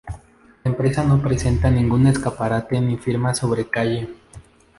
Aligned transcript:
La 0.63 0.71
empresa 0.71 1.03
no 1.03 1.21
presenta 1.21 1.69
ningún 1.69 2.07
escaparate 2.07 2.81
ni 2.81 2.97
firma 2.97 3.35
sobre 3.35 3.69
calle. 3.69 4.09